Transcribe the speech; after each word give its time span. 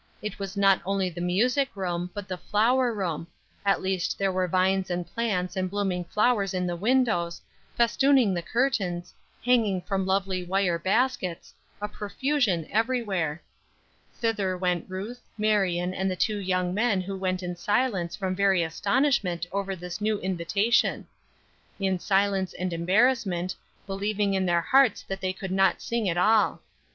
It 0.19 0.39
was 0.39 0.57
not 0.57 0.81
only 0.83 1.11
the 1.11 1.21
music 1.21 1.69
room 1.75 2.09
but 2.15 2.27
the 2.27 2.39
flower 2.39 2.91
room; 2.91 3.27
at 3.63 3.83
least 3.83 4.17
there 4.17 4.31
were 4.31 4.47
vines 4.47 4.89
and 4.89 5.05
plants 5.05 5.55
and 5.55 5.69
blooming 5.69 6.05
flowers 6.05 6.55
in 6.55 6.65
the 6.65 6.75
windows, 6.75 7.39
festooning 7.75 8.33
the 8.33 8.41
curtains, 8.41 9.13
hanging 9.45 9.79
from 9.79 10.07
lovely 10.07 10.43
wire 10.43 10.79
baskets, 10.79 11.53
a 11.79 11.87
profusion 11.87 12.67
everywhere. 12.71 13.43
Thither 14.15 14.57
went 14.57 14.89
Ruth, 14.89 15.21
Marion, 15.37 15.93
and 15.93 16.09
the 16.09 16.15
two 16.15 16.39
young 16.39 16.73
men 16.73 17.01
who 17.01 17.15
went 17.15 17.43
in 17.43 17.55
silence 17.55 18.15
from 18.15 18.33
very 18.35 18.63
astonishment 18.63 19.45
over 19.51 19.75
this 19.75 20.01
new 20.01 20.19
invitation. 20.19 21.05
In 21.79 21.99
silence 21.99 22.53
and 22.55 22.73
embarrassment, 22.73 23.55
believing 23.85 24.33
in 24.33 24.47
their 24.47 24.61
hearts 24.61 25.03
that 25.03 25.21
they 25.21 25.31
could 25.31 25.51
not 25.51 25.79
sing 25.79 26.09
at 26.09 26.17
all. 26.17 26.59